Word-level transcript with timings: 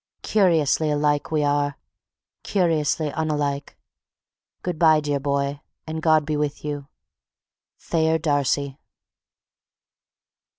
curiously 0.23 0.89
alike 0.89 1.29
we 1.29 1.43
are... 1.43 1.77
curiously 2.41 3.09
unlike. 3.13 3.77
Good 4.63 4.79
by, 4.79 4.99
dear 4.99 5.19
boy, 5.19 5.61
and 5.85 6.01
God 6.01 6.25
be 6.25 6.35
with 6.35 6.65
you. 6.65 6.87
THAYER 7.77 8.17
DARCY. 8.17 8.79